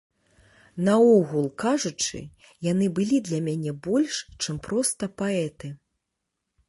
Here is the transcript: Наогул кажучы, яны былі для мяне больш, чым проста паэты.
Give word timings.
Наогул 0.87 1.45
кажучы, 1.63 2.21
яны 2.71 2.85
былі 3.01 3.17
для 3.29 3.39
мяне 3.49 3.71
больш, 3.89 4.15
чым 4.41 4.55
проста 4.69 5.03
паэты. 5.25 5.67